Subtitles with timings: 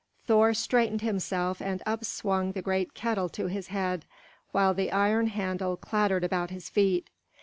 [0.25, 4.05] Thor straightened himself, and up swung the giant kettle to his head,
[4.51, 7.11] while the iron handle clattered about his feet.